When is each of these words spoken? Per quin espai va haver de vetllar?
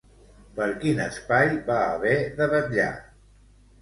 Per 0.55 0.69
quin 0.85 1.01
espai 1.03 1.53
va 1.69 1.77
haver 1.91 2.17
de 2.41 2.49
vetllar? 2.55 2.91